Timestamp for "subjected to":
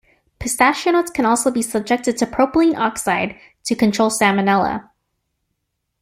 1.61-2.25